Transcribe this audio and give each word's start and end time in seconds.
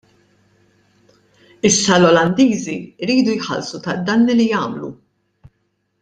Issa 1.69 1.93
l-Olandiżi 1.99 2.77
jridu 3.05 3.35
jħallsu 3.37 3.81
tad-danni 3.89 4.37
li 4.41 4.47
għamlu. 4.61 4.89